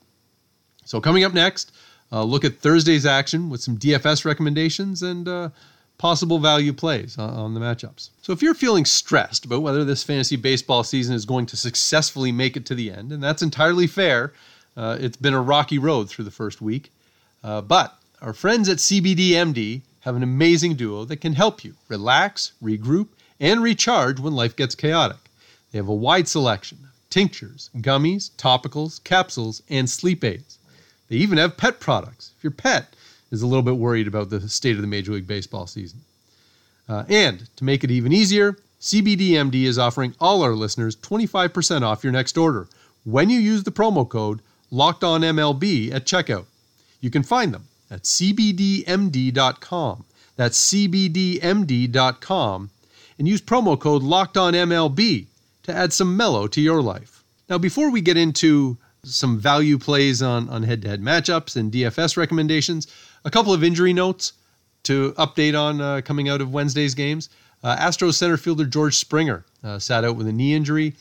So 0.87 0.99
coming 0.99 1.25
up 1.25 1.35
next, 1.35 1.73
uh, 2.13 2.23
look 2.23 2.45
at 2.45 2.59
Thursday's 2.59 3.07
action 3.07 3.49
with 3.49 3.63
some 3.63 3.79
DFS 3.79 4.25
recommendations 4.25 5.03
and 5.03 5.27
uh, 5.27 5.49
possible 5.99 6.39
value 6.39 6.73
plays 6.73 7.17
on, 7.17 7.55
the 7.55 7.61
matchups. 7.61 8.11
So 8.23 8.33
if 8.33 8.43
you're 8.43 8.55
feeling 8.55 8.85
stressed 8.85 9.45
about 9.45 9.63
whether 9.63 9.85
this 9.85 10.03
fantasy 10.03 10.37
baseball 10.37 10.85
season 10.85 11.15
is 11.15 11.25
going 11.25 11.47
to 11.47 11.57
successfully 11.57 12.33
make 12.33 12.57
it 12.57 12.67
to 12.67 12.75
the 12.75 12.91
end, 12.93 13.13
and 13.13 13.23
that's 13.23 13.43
entirely 13.43 13.87
fair, 13.87 14.33
uh, 14.77 14.99
it's 15.01 15.17
been 15.17 15.35
a 15.35 15.41
rocky 15.41 15.79
road 15.79 16.09
through 16.09 16.25
the 16.25 16.31
first 16.31 16.61
week. 16.61 16.93
but 17.43 17.99
our 18.21 18.33
friends 18.33 18.69
at 18.69 18.77
CBDMD 18.77 19.83
have 20.01 20.17
an 20.17 20.23
amazing 20.23 20.75
duo 20.75 21.05
that 21.05 21.21
can 21.21 21.33
help 21.33 21.65
you 21.65 21.75
relax, 21.89 22.53
regroup, 22.63 23.09
and 23.41 23.63
recharge 23.63 24.21
when 24.21 24.35
life 24.35 24.55
gets 24.55 24.75
chaotic. 24.75 25.17
They 25.71 25.79
have 25.79 25.89
a 25.89 25.95
wide 25.95 26.29
selection 26.29 26.79
of 26.85 26.91
tinctures, 27.11 27.71
gummies, 27.77 28.31
topicals, 28.37 29.03
capsules, 29.03 29.63
and 29.69 29.89
sleep 29.89 30.23
aids. 30.23 30.59
They 31.13 31.19
even 31.19 31.37
have 31.37 31.59
pet 31.59 31.79
products 31.79 32.33
if 32.39 32.43
your 32.43 32.53
pet 32.53 32.97
is 33.31 33.43
a 33.43 33.47
little 33.47 33.63
bit 33.63 33.77
worried 33.77 34.09
about 34.09 34.31
the 34.31 34.49
state 34.49 34.77
of 34.77 34.81
the 34.81 34.87
Major 34.87 35.13
League 35.13 35.27
Baseball 35.27 35.67
season. 35.67 36.01
Uh, 36.89 37.05
and 37.07 37.55
to 37.57 37.65
make 37.65 37.85
it 37.85 37.91
even 37.91 38.15
easier, 38.15 38.57
CBDMD 38.81 39.65
is 39.65 39.79
offering 39.79 40.15
all 40.19 40.43
our 40.43 40.55
listeners 40.55 40.97
25% 40.97 41.83
off 41.83 42.03
your 42.03 42.15
next 42.15 42.39
order 42.39 42.67
when 43.05 43.29
you 43.29 43.39
use 43.39 43.63
the 43.65 43.71
promo 43.71 44.09
code 44.09 44.41
LOCKEDONMLB 44.73 45.93
at 45.93 46.07
checkout. 46.07 46.47
You 47.03 47.11
can 47.11 47.23
find 47.23 47.53
them 47.53 47.69
at 47.91 48.05
cbdmd.com. 48.05 48.87
That's 50.37 50.73
cbdmd.com 50.73 51.91
and 53.19 53.29
use 53.29 53.43
promo 53.43 53.79
code 53.79 54.01
LOCKEDONMLB 54.03 55.27
to 55.65 55.75
add 55.75 55.93
some 55.93 56.17
mellow 56.17 56.47
to 56.47 56.63
your 56.63 56.81
life. 56.81 57.23
Now, 57.51 57.59
before 57.59 57.91
we 57.91 58.01
get 58.01 58.17
into 58.17 58.79
some 59.05 59.37
value 59.37 59.79
plays 59.79 60.23
on, 60.23 60.49
on 60.49 60.63
head-to-head 60.63 61.03
matchups 61.03 61.57
and 61.57 61.73
DFS 61.73 62.17
recommendations, 62.17 62.87
a 63.25 63.31
couple 63.31 63.53
of 63.53 63.65
injury 63.65 63.93
notes 63.93 64.35
to 64.85 65.11
update 65.15 65.61
on 65.61 65.81
uh, 65.81 66.01
coming 66.05 66.29
out 66.29 66.41
of 66.41 66.53
Wednesday's 66.53 66.95
games. 66.95 67.29
Uh, 67.65 67.77
Astros 67.77 68.15
center 68.15 68.37
fielder 68.37 68.65
George 68.65 68.97
Springer 68.97 69.45
uh, 69.65 69.81
sat 69.81 70.05
out 70.05 70.15
with 70.15 70.29
a 70.29 70.33
knee 70.33 70.55
injury. 70.55 70.95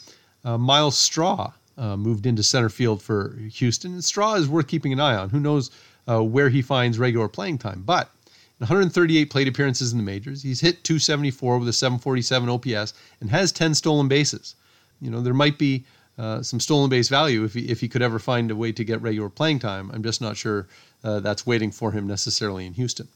Uh, 0.43 0.57
Myles 0.57 0.97
Straw 0.97 1.53
uh, 1.77 1.95
moved 1.95 2.25
into 2.25 2.41
center 2.41 2.69
field 2.69 3.03
for 3.03 3.35
Houston. 3.53 3.93
And 3.93 4.03
Straw 4.03 4.33
is 4.33 4.47
worth 4.47 4.67
keeping 4.67 4.93
an 4.93 4.99
eye 4.99 5.15
on. 5.15 5.29
Who 5.29 5.39
knows 5.39 5.69
uh, 6.09 6.23
where 6.23 6.49
he 6.49 6.63
finds 6.63 6.97
regular 6.97 7.27
playing 7.27 7.59
time? 7.59 7.83
But 7.85 8.09
138 8.57 9.29
plate 9.29 9.47
appearances 9.47 9.91
in 9.91 9.99
the 9.99 10.03
majors. 10.03 10.41
He's 10.41 10.59
hit 10.59 10.83
274 10.83 11.59
with 11.59 11.67
a 11.67 11.73
747 11.73 12.49
OPS 12.49 12.95
and 13.19 13.29
has 13.29 13.51
10 13.51 13.75
stolen 13.75 14.07
bases. 14.07 14.55
You 15.01 15.11
know, 15.11 15.21
there 15.21 15.35
might 15.35 15.59
be 15.59 15.83
uh, 16.21 16.43
some 16.43 16.59
stolen 16.59 16.87
base 16.87 17.09
value 17.09 17.43
if 17.43 17.55
he, 17.55 17.61
if 17.61 17.81
he 17.81 17.87
could 17.87 18.03
ever 18.03 18.19
find 18.19 18.51
a 18.51 18.55
way 18.55 18.71
to 18.71 18.83
get 18.83 19.01
regular 19.01 19.27
playing 19.27 19.57
time. 19.57 19.89
I'm 19.91 20.03
just 20.03 20.21
not 20.21 20.37
sure 20.37 20.67
uh, 21.03 21.19
that's 21.19 21.47
waiting 21.47 21.71
for 21.71 21.91
him 21.91 22.05
necessarily 22.05 22.67
in 22.67 22.73
Houston. 22.73 23.07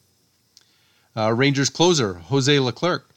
Uh, 1.16 1.32
Rangers 1.32 1.70
closer 1.70 2.16
Jose 2.16 2.60
Leclerc 2.60 3.08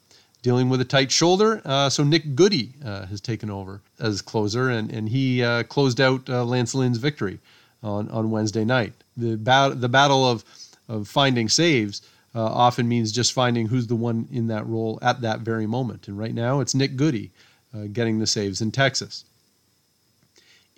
dealing 0.43 0.69
with 0.69 0.83
a 0.83 0.85
tight 0.85 1.11
shoulder, 1.11 1.63
uh, 1.65 1.89
so 1.89 2.05
Nick 2.05 2.35
Goody 2.35 2.75
uh, 2.85 3.07
has 3.07 3.23
taken 3.23 3.49
over 3.49 3.81
as 3.99 4.21
closer, 4.21 4.69
and 4.69 4.93
and 4.93 5.09
he 5.09 5.43
closed 5.71 6.03
out 6.03 6.29
Lance 6.29 6.75
Lynn's 6.75 6.99
victory 6.99 7.39
on 7.83 8.11
on 8.11 8.31
Wednesday 8.31 8.67
night. 8.67 8.93
The 9.17 9.37
bat- 9.39 9.81
the 9.81 9.89
battle 9.89 10.31
of 10.31 10.45
of 10.87 11.09
finding 11.09 11.49
saves. 11.49 12.03
Often 12.35 12.87
means 12.87 13.11
just 13.11 13.33
finding 13.33 13.67
who's 13.67 13.89
the 13.89 13.97
one 13.97 14.29
in 14.31 14.47
that 14.47 14.65
role 14.65 15.01
at 15.03 15.23
that 15.23 15.41
very 15.41 15.67
moment. 15.67 16.07
And 16.07 16.17
right 16.17 16.33
now, 16.33 16.61
it's 16.61 16.73
Nick 16.73 16.95
Goody 16.95 17.33
getting 17.93 18.21
the 18.21 18.29
saves 18.29 18.61
in 18.61 18.71
Texas. 18.71 19.25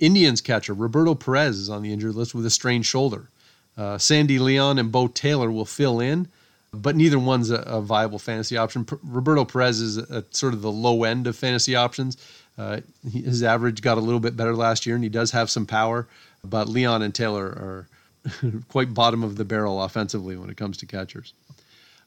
Indians 0.00 0.40
catcher 0.40 0.74
Roberto 0.74 1.14
Perez 1.14 1.58
is 1.58 1.70
on 1.70 1.82
the 1.82 1.92
injured 1.92 2.14
list 2.14 2.34
with 2.34 2.46
a 2.46 2.50
strained 2.50 2.86
shoulder. 2.86 3.28
Uh, 3.76 3.98
Sandy 3.98 4.38
Leon 4.38 4.78
and 4.78 4.90
Beau 4.90 5.06
Taylor 5.06 5.50
will 5.50 5.64
fill 5.64 6.00
in, 6.00 6.26
but 6.72 6.96
neither 6.96 7.18
one's 7.18 7.50
a, 7.50 7.56
a 7.56 7.80
viable 7.80 8.18
fantasy 8.18 8.56
option. 8.56 8.84
P- 8.84 8.96
Roberto 9.02 9.44
Perez 9.44 9.80
is 9.80 9.98
a, 9.98 10.24
sort 10.30 10.54
of 10.54 10.62
the 10.62 10.72
low 10.72 11.04
end 11.04 11.26
of 11.26 11.36
fantasy 11.36 11.76
options. 11.76 12.16
Uh, 12.58 12.80
he, 13.10 13.22
his 13.22 13.42
average 13.42 13.82
got 13.82 13.98
a 13.98 14.00
little 14.00 14.20
bit 14.20 14.36
better 14.36 14.54
last 14.54 14.86
year, 14.86 14.94
and 14.94 15.04
he 15.04 15.10
does 15.10 15.30
have 15.30 15.50
some 15.50 15.66
power. 15.66 16.08
But 16.42 16.68
Leon 16.68 17.02
and 17.02 17.14
Taylor 17.14 17.46
are 17.46 17.86
quite 18.68 18.92
bottom 18.92 19.22
of 19.22 19.36
the 19.36 19.44
barrel 19.44 19.82
offensively 19.82 20.36
when 20.36 20.50
it 20.50 20.56
comes 20.56 20.76
to 20.78 20.86
catchers. 20.86 21.32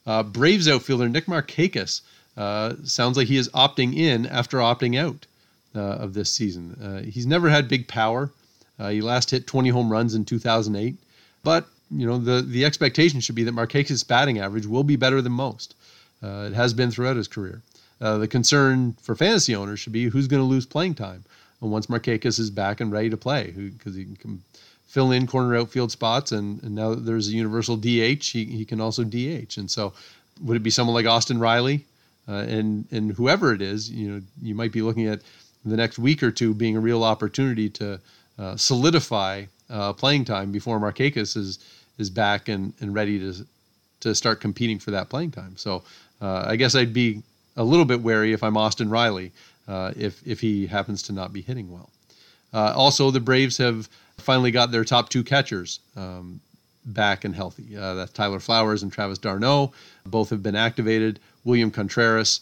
Uh, 0.06 0.22
Braves 0.22 0.68
outfielder 0.68 1.08
Nick 1.08 1.26
Markakis 1.26 2.02
uh, 2.36 2.74
sounds 2.84 3.16
like 3.16 3.28
he 3.28 3.36
is 3.36 3.48
opting 3.50 3.96
in 3.96 4.26
after 4.26 4.58
opting 4.58 4.98
out 4.98 5.26
uh, 5.74 5.80
of 5.80 6.14
this 6.14 6.30
season. 6.30 6.76
Uh, 6.82 7.08
he's 7.08 7.26
never 7.26 7.48
had 7.48 7.68
big 7.68 7.88
power. 7.88 8.30
Uh, 8.78 8.90
he 8.90 9.00
last 9.00 9.30
hit 9.30 9.46
20 9.46 9.68
home 9.68 9.90
runs 9.90 10.14
in 10.14 10.24
2008, 10.24 10.96
but 11.42 11.66
you 11.90 12.06
know 12.06 12.18
the 12.18 12.42
the 12.42 12.64
expectation 12.64 13.20
should 13.20 13.34
be 13.34 13.44
that 13.44 13.54
Markakis's 13.54 14.02
batting 14.02 14.38
average 14.38 14.66
will 14.66 14.84
be 14.84 14.96
better 14.96 15.22
than 15.22 15.32
most. 15.32 15.74
Uh, 16.22 16.48
it 16.48 16.54
has 16.54 16.74
been 16.74 16.90
throughout 16.90 17.16
his 17.16 17.28
career. 17.28 17.62
the 18.00 18.26
concern 18.26 18.96
for 19.02 19.14
fantasy 19.14 19.54
owners 19.54 19.78
should 19.80 19.92
be 19.92 20.08
who's 20.08 20.26
going 20.26 20.42
to 20.42 20.48
lose 20.48 20.66
playing 20.66 20.94
time 20.94 21.24
once 21.70 21.88
Marquez 21.88 22.38
is 22.38 22.50
back 22.50 22.80
and 22.80 22.92
ready 22.92 23.10
to 23.10 23.16
play, 23.16 23.52
because 23.56 23.94
he 23.94 24.04
can 24.18 24.42
fill 24.86 25.12
in 25.12 25.26
corner 25.26 25.56
outfield 25.56 25.90
spots, 25.90 26.32
and, 26.32 26.62
and 26.62 26.74
now 26.74 26.90
that 26.90 27.04
there's 27.04 27.28
a 27.28 27.32
universal 27.32 27.76
DH, 27.76 28.24
he, 28.24 28.44
he 28.44 28.64
can 28.64 28.80
also 28.80 29.04
DH. 29.04 29.56
And 29.56 29.70
so, 29.70 29.92
would 30.42 30.56
it 30.56 30.62
be 30.62 30.70
someone 30.70 30.94
like 30.94 31.06
Austin 31.06 31.38
Riley, 31.38 31.84
uh, 32.28 32.44
and 32.48 32.86
and 32.90 33.12
whoever 33.12 33.52
it 33.52 33.62
is, 33.62 33.90
you 33.90 34.10
know, 34.10 34.22
you 34.42 34.54
might 34.54 34.72
be 34.72 34.82
looking 34.82 35.06
at 35.06 35.20
the 35.64 35.76
next 35.76 35.98
week 35.98 36.22
or 36.22 36.30
two 36.30 36.54
being 36.54 36.76
a 36.76 36.80
real 36.80 37.02
opportunity 37.02 37.70
to 37.70 38.00
uh, 38.38 38.56
solidify 38.56 39.44
uh, 39.70 39.92
playing 39.92 40.24
time 40.24 40.52
before 40.52 40.78
Markakis 40.78 41.36
is 41.36 41.58
is 41.98 42.10
back 42.10 42.48
and, 42.48 42.72
and 42.80 42.94
ready 42.94 43.18
to 43.18 43.46
to 44.00 44.14
start 44.14 44.40
competing 44.40 44.78
for 44.78 44.90
that 44.90 45.08
playing 45.08 45.30
time. 45.30 45.56
So 45.56 45.82
uh, 46.20 46.44
I 46.46 46.56
guess 46.56 46.74
I'd 46.74 46.92
be 46.92 47.22
a 47.56 47.64
little 47.64 47.84
bit 47.84 48.02
wary 48.02 48.32
if 48.32 48.42
I'm 48.42 48.56
Austin 48.56 48.90
Riley 48.90 49.32
uh, 49.68 49.92
if 49.96 50.26
if 50.26 50.40
he 50.40 50.66
happens 50.66 51.02
to 51.04 51.12
not 51.12 51.32
be 51.32 51.40
hitting 51.40 51.70
well. 51.70 51.90
Uh, 52.52 52.72
also, 52.76 53.10
the 53.10 53.20
Braves 53.20 53.58
have 53.58 53.88
finally 54.18 54.50
got 54.50 54.70
their 54.70 54.84
top 54.84 55.08
two 55.08 55.24
catchers 55.24 55.80
um, 55.96 56.40
back 56.86 57.24
and 57.24 57.34
healthy. 57.34 57.76
Uh, 57.76 57.94
that's 57.94 58.12
Tyler 58.12 58.38
Flowers 58.38 58.82
and 58.82 58.92
Travis 58.92 59.18
d'Arnaud. 59.18 59.72
Both 60.06 60.30
have 60.30 60.42
been 60.42 60.54
activated. 60.54 61.18
William 61.44 61.70
Contreras, 61.70 62.40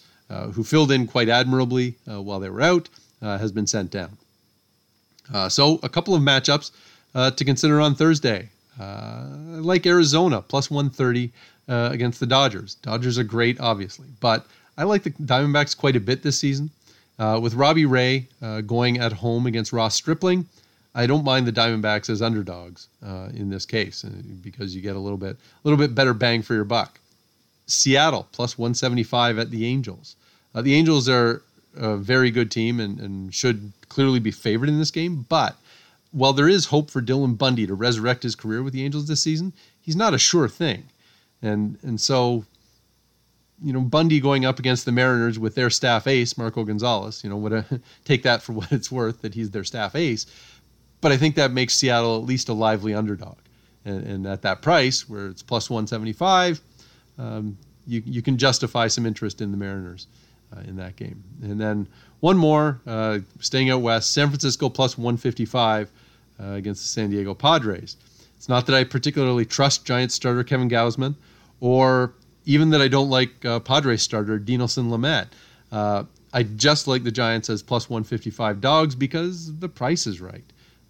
who 0.52 0.62
filled 0.62 0.92
in 0.92 1.06
quite 1.06 1.28
admirably 1.28 1.96
while 2.04 2.40
they 2.40 2.50
were 2.50 2.60
out, 2.60 2.88
uh, 3.22 3.38
has 3.38 3.52
been 3.52 3.66
sent 3.66 3.90
down. 3.90 4.16
Uh, 5.32 5.48
so, 5.48 5.78
a 5.82 5.88
couple 5.88 6.14
of 6.14 6.22
matchups 6.22 6.72
uh, 7.14 7.30
to 7.30 7.44
consider 7.44 7.80
on 7.80 7.94
Thursday. 7.94 8.48
like 8.78 9.86
Arizona, 9.86 10.42
plus 10.42 10.70
130 10.70 11.30
against 11.68 12.20
the 12.20 12.26
Dodgers. 12.26 12.74
Dodgers 12.76 13.18
are 13.18 13.24
great, 13.24 13.60
obviously, 13.60 14.08
but 14.20 14.46
I 14.76 14.84
like 14.84 15.04
the 15.04 15.10
Diamondbacks 15.10 15.76
quite 15.76 15.96
a 15.96 16.00
bit 16.00 16.22
this 16.22 16.38
season. 16.38 16.70
with 17.18 17.54
Robbie 17.54 17.86
Ray 17.86 18.26
going 18.66 18.98
at 18.98 19.12
home 19.12 19.46
against 19.46 19.72
Ross 19.72 19.94
Stripling, 19.94 20.46
I 20.94 21.06
don't 21.06 21.24
mind 21.24 21.46
the 21.46 21.52
Diamondbacks 21.52 22.10
as 22.10 22.20
underdogs 22.20 22.88
uh, 23.04 23.28
in 23.34 23.48
this 23.48 23.64
case 23.64 24.04
uh, 24.04 24.10
because 24.42 24.74
you 24.74 24.82
get 24.82 24.96
a 24.96 24.98
little 24.98 25.18
bit, 25.18 25.36
a 25.36 25.68
little 25.68 25.78
bit 25.78 25.94
better 25.94 26.12
bang 26.12 26.42
for 26.42 26.54
your 26.54 26.64
buck. 26.64 27.00
Seattle 27.66 28.28
plus 28.32 28.58
175 28.58 29.38
at 29.38 29.50
the 29.50 29.64
Angels. 29.64 30.16
Uh, 30.54 30.60
the 30.60 30.74
Angels 30.74 31.08
are 31.08 31.42
a 31.76 31.96
very 31.96 32.30
good 32.30 32.50
team 32.50 32.80
and, 32.80 32.98
and 33.00 33.34
should 33.34 33.72
clearly 33.88 34.20
be 34.20 34.30
favored 34.30 34.68
in 34.68 34.78
this 34.78 34.90
game. 34.90 35.26
But 35.28 35.56
while 36.10 36.32
there 36.32 36.48
is 36.48 36.66
hope 36.66 36.90
for 36.90 37.00
Dylan 37.00 37.38
Bundy 37.38 37.66
to 37.66 37.74
resurrect 37.74 38.22
his 38.22 38.34
career 38.34 38.62
with 38.62 38.72
the 38.72 38.84
Angels 38.84 39.06
this 39.06 39.22
season, 39.22 39.52
he's 39.80 39.96
not 39.96 40.14
a 40.14 40.18
sure 40.18 40.48
thing. 40.48 40.84
And 41.40 41.78
and 41.82 42.00
so, 42.00 42.44
you 43.62 43.72
know, 43.72 43.80
Bundy 43.80 44.20
going 44.20 44.44
up 44.44 44.58
against 44.58 44.84
the 44.84 44.92
Mariners 44.92 45.38
with 45.38 45.54
their 45.54 45.70
staff 45.70 46.06
ace, 46.06 46.38
Marco 46.38 46.64
Gonzales, 46.64 47.24
you 47.24 47.30
know, 47.30 47.36
would 47.36 47.82
take 48.04 48.22
that 48.22 48.42
for 48.42 48.52
what 48.52 48.70
it's 48.70 48.92
worth 48.92 49.22
that 49.22 49.34
he's 49.34 49.50
their 49.50 49.64
staff 49.64 49.94
ace 49.94 50.26
but 51.02 51.12
I 51.12 51.18
think 51.18 51.34
that 51.34 51.50
makes 51.50 51.74
Seattle 51.74 52.16
at 52.16 52.22
least 52.22 52.48
a 52.48 52.54
lively 52.54 52.94
underdog. 52.94 53.36
And, 53.84 54.06
and 54.06 54.26
at 54.26 54.40
that 54.42 54.62
price, 54.62 55.08
where 55.08 55.26
it's 55.26 55.42
plus 55.42 55.68
175, 55.68 56.60
um, 57.18 57.58
you, 57.86 58.02
you 58.06 58.22
can 58.22 58.38
justify 58.38 58.86
some 58.86 59.04
interest 59.04 59.42
in 59.42 59.50
the 59.50 59.56
Mariners 59.58 60.06
in 60.66 60.76
that 60.76 60.96
game. 60.96 61.22
And 61.42 61.60
then 61.60 61.88
one 62.20 62.36
more, 62.36 62.80
uh, 62.86 63.18
staying 63.40 63.70
out 63.70 63.80
west, 63.80 64.12
San 64.12 64.28
Francisco 64.28 64.68
plus 64.68 64.96
155 64.96 65.90
uh, 66.40 66.46
against 66.52 66.82
the 66.82 66.88
San 66.88 67.10
Diego 67.10 67.34
Padres. 67.34 67.96
It's 68.36 68.48
not 68.48 68.66
that 68.66 68.74
I 68.74 68.84
particularly 68.84 69.44
trust 69.44 69.84
Giants 69.84 70.14
starter 70.14 70.42
Kevin 70.44 70.68
Gausman, 70.68 71.14
or 71.60 72.14
even 72.44 72.70
that 72.70 72.80
I 72.80 72.88
don't 72.88 73.10
like 73.10 73.44
uh, 73.44 73.60
Padres 73.60 74.02
starter 74.02 74.38
Dinelson 74.38 74.90
Lamet. 74.90 75.28
Uh, 75.70 76.04
I 76.32 76.42
just 76.42 76.88
like 76.88 77.04
the 77.04 77.12
Giants 77.12 77.50
as 77.50 77.62
plus 77.62 77.88
155 77.88 78.60
dogs 78.60 78.94
because 78.94 79.56
the 79.58 79.68
price 79.68 80.06
is 80.06 80.20
right. 80.20 80.44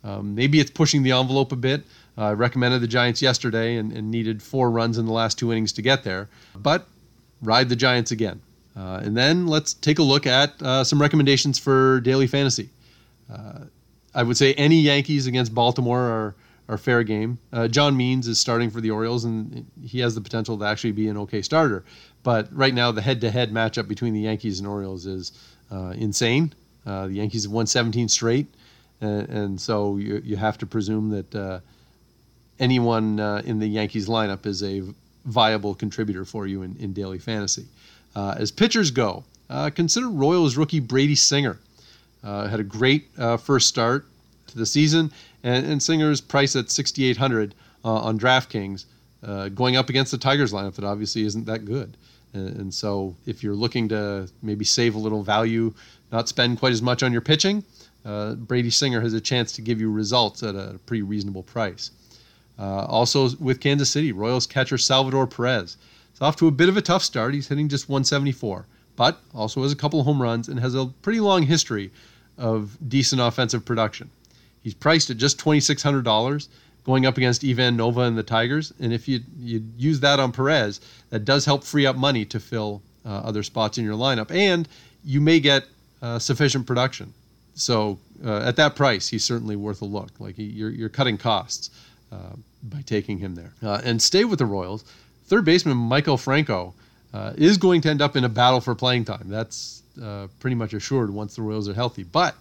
Um, 0.05 0.35
maybe 0.35 0.61
it's 0.61 0.71
pushing 0.71 1.03
the 1.03 1.13
envelope 1.13 1.53
a 1.53 1.57
bit. 1.57 1.83
Uh, 2.17 2.25
I 2.25 2.33
recommended 2.33 2.81
the 2.81 2.89
Giants 2.89 3.23
yesterday 3.23 3.77
and, 3.77 3.93
and, 3.93 4.11
needed 4.11 4.43
four 4.43 4.71
runs 4.71 4.99
in 4.99 5.07
the 5.07 5.13
last 5.13 5.39
two 5.39 5.51
innings 5.51 5.73
to 5.75 5.83
get 5.83 6.05
there, 6.05 6.29
but 6.57 6.87
ride 7.41 7.69
the 7.69 7.77
Giants 7.77 8.11
again. 8.11 8.41
Uh, 8.77 9.01
and 9.03 9.17
then 9.17 9.47
let's 9.47 9.75
take 9.75 9.99
a 9.99 10.03
look 10.03 10.27
at 10.27 10.61
uh, 10.63 10.83
some 10.83 11.01
recommendations 11.01 11.59
for 11.59 12.01
daily 12.01 12.27
fantasy. 12.27 12.69
Uh, 13.33 13.61
I 14.15 14.23
would 14.23 14.37
say 14.37 14.55
any 14.55 14.81
Yankees 14.81 15.27
against 15.27 15.55
Baltimore 15.55 16.01
are, 16.01 16.35
are 16.69 16.79
fair 16.79 17.03
game. 17.03 17.39
Uh, 17.53 17.69
John 17.69 17.97
Means 17.97 18.29
is 18.29 18.39
starting 18.39 18.71
for 18.71 18.81
the 18.81 18.91
Orioles, 18.91 19.25
and 19.25 19.67
he 19.85 20.01
has 20.01 20.15
the 20.15 20.21
potential 20.21 20.59
to 20.59 20.65
actually 20.65 20.93
be 20.93 21.09
an 21.09 21.17
okay 21.19 21.43
starter. 21.43 21.85
But 22.23 22.55
right 22.55 22.73
now, 22.73 22.93
the 22.93 23.03
head-to-head 23.03 23.53
matchup 23.53 23.89
between 23.89 24.15
the 24.15 24.21
Yankees 24.21 24.59
and 24.59 24.69
Orioles 24.69 25.07
is 25.07 25.33
uh, 25.71 25.95
insane. 25.97 26.53
the 26.85 27.09
Yankees 27.11 27.45
have 27.45 27.53
won 27.53 27.67
17 27.67 28.09
straight 28.09 28.47
and, 29.03 29.29
and 29.29 29.61
so 29.61 29.97
you 29.97 30.23
you 30.25 30.37
have 30.37 30.57
to 30.59 30.67
presume 30.67 31.11
that 31.11 31.35
uh, 31.35 31.61
anyone 32.59 33.21
uh, 33.21 33.43
in 33.45 33.59
the 33.59 33.67
Yankees 33.67 34.09
lineup 34.09 34.47
is 34.47 34.63
a 34.63 34.83
viable 35.25 35.75
contributor 35.75 36.25
for 36.25 36.47
you 36.47 36.63
in, 36.63 36.77
in 36.77 36.93
daily 36.93 37.19
fantasy. 37.19 37.67
Uh, 38.15 38.35
as 38.39 38.51
pitchers 38.51 38.91
go, 38.91 39.25
uh, 39.51 39.71
consider 39.71 40.09
Royals 40.09 40.57
rookie 40.57 40.81
Brady 40.81 41.15
Singer. 41.15 41.59
Uh, 42.23 42.47
had 42.47 42.61
a 42.61 42.65
great 42.65 43.09
uh, 43.19 43.37
first 43.37 43.69
start 43.69 44.07
to 44.47 44.57
the 44.57 44.67
season, 44.67 45.11
and, 45.43 45.67
and 45.67 45.83
Singer's 45.83 46.21
priced 46.21 46.57
at 46.57 46.71
6,800 46.71 47.55
on 47.85 48.17
DraftKings, 48.17 48.85
going 49.55 49.77
up 49.77 49.89
against 49.89 50.13
the 50.13 50.19
Tigers 50.19 50.53
lineup 50.53 50.75
that 50.75 50.85
obviously 50.85 51.23
isn't 51.25 51.47
that 51.47 51.65
good. 51.65 51.97
And, 52.33 52.57
and 52.57 52.75
so, 52.75 53.15
if 53.27 53.43
you're 53.43 53.55
looking 53.55 53.89
to 53.89 54.29
maybe 54.41 54.65
save 54.65 54.95
a 54.95 54.99
little 54.99 55.23
value, 55.23 55.75
not 56.13 56.29
spend 56.29 56.59
quite 56.59 56.73
as 56.73 56.81
much 56.81 57.03
on 57.03 57.13
your 57.13 57.21
pitching, 57.21 57.65
uh, 58.05 58.35
Brady 58.35 58.71
Singer 58.71 59.01
has 59.01 59.15
a 59.15 59.21
chance 59.21 59.53
to 59.53 59.63
give 59.63 59.81
you 59.81 59.91
results 59.91 60.43
at 60.43 60.55
a 60.55 60.79
pretty 60.87 61.03
reasonable 61.03 61.43
price. 61.43 61.91
Uh, 62.59 62.85
also 62.85 63.31
with 63.41 63.61
Kansas 63.61 63.91
City, 63.91 64.13
Royals 64.13 64.47
catcher 64.47 64.79
Salvador 64.79 65.27
Perez. 65.27 65.77
It's 66.13 66.23
off 66.23 66.37
to 66.37 66.47
a 66.49 66.53
bit 66.53 66.69
of 66.69 66.77
a 66.77 66.83
tough 66.83 67.03
start. 67.03 67.35
He's 67.35 67.49
hitting 67.49 67.69
just 67.69 67.89
174, 67.89 68.67
but 68.97 69.21
also 69.35 69.63
has 69.63 69.73
a 69.73 69.77
couple 69.77 70.03
home 70.05 70.23
runs 70.23 70.49
and 70.49 70.61
has 70.61 70.75
a 70.75 70.87
pretty 71.03 71.21
long 71.21 71.43
history 71.43 71.91
of 72.39 72.77
decent 72.89 73.21
offensive 73.21 73.65
production. 73.65 74.11
He's 74.63 74.75
priced 74.75 75.11
at 75.11 75.17
just 75.17 75.39
$2,600, 75.39 76.49
going 76.85 77.07
up 77.07 77.17
against 77.17 77.45
Ivan 77.45 77.77
Nova 77.77 78.03
and 78.03 78.17
the 78.17 78.23
Tigers. 78.23 78.73
And 78.81 78.93
if 78.93 79.09
you, 79.09 79.21
you 79.39 79.65
use 79.77 80.01
that 80.01 80.21
on 80.21 80.33
Perez, 80.33 80.81
that 81.11 81.25
does 81.25 81.45
help 81.45 81.65
free 81.65 81.87
up 81.87 81.97
money 81.97 82.25
to 82.27 82.39
fill 82.39 82.83
uh, 83.05 83.09
other 83.09 83.43
spots 83.43 83.79
in 83.79 83.85
your 83.85 83.97
lineup. 83.97 84.31
And 84.31 84.69
you 85.05 85.21
may 85.21 85.41
get 85.41 85.65
uh, 86.01 86.19
sufficient 86.19 86.67
production 86.67 87.13
so 87.55 87.99
uh, 88.25 88.41
at 88.41 88.57
that 88.57 88.77
price, 88.77 89.09
he's 89.09 89.25
certainly 89.25 89.57
worth 89.57 89.83
a 89.83 89.85
look. 89.85 90.11
Like 90.19 90.35
you're, 90.39 90.71
you're 90.71 90.89
cutting 90.89 91.19
costs 91.19 91.71
uh, 92.11 92.37
by 92.63 92.83
taking 92.83 93.19
him 93.19 93.35
there. 93.35 93.53
Uh, 93.63 93.81
and 93.85 94.01
stay 94.01 94.25
with 94.25 94.39
the 94.39 94.47
Royals. 94.47 94.85
Third 95.27 95.45
baseman 95.45 95.77
Maikel 95.77 96.21
Franco 96.21 96.75
uh, 97.15 97.33
is 97.37 97.57
going 97.57 97.81
to 97.83 97.91
end 97.91 98.03
up 98.03 98.17
in 98.17 98.25
a 98.25 98.29
battle 98.29 98.61
for 98.61 98.75
playing 98.75 99.05
time. 99.05 99.25
That's 99.27 99.83
uh, 100.03 100.29
pretty 100.41 100.57
much 100.57 100.73
assured 100.73 101.11
once 101.11 101.37
the 101.37 101.43
Royals 101.43 101.69
are 101.69 101.75
healthy. 101.75 102.03
But 102.03 102.35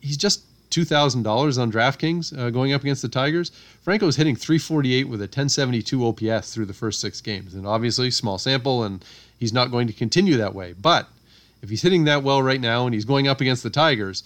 he's 0.00 0.16
just 0.16 0.42
$2,000 0.70 1.58
on 1.58 1.72
DraftKings 1.72 2.36
uh, 2.38 2.50
going 2.50 2.72
up 2.72 2.82
against 2.82 3.02
the 3.02 3.08
Tigers. 3.08 3.50
Franco 3.82 4.06
is 4.06 4.16
hitting 4.16 4.36
348 4.36 5.04
with 5.08 5.20
a 5.20 5.24
1072 5.24 6.06
OPS 6.06 6.52
through 6.52 6.66
the 6.66 6.74
first 6.74 7.00
six 7.00 7.20
games. 7.20 7.54
And 7.54 7.66
obviously, 7.66 8.10
small 8.10 8.38
sample, 8.38 8.84
and 8.84 9.04
he's 9.38 9.52
not 9.52 9.70
going 9.70 9.86
to 9.86 9.92
continue 9.92 10.36
that 10.36 10.54
way. 10.54 10.74
But 10.74 11.08
if 11.62 11.70
he's 11.70 11.82
hitting 11.82 12.04
that 12.04 12.22
well 12.22 12.42
right 12.42 12.60
now 12.60 12.86
and 12.86 12.94
he's 12.94 13.04
going 13.04 13.28
up 13.28 13.40
against 13.40 13.62
the 13.62 13.70
Tigers, 13.70 14.22